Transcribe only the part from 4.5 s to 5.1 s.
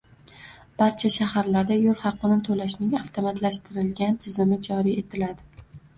joriy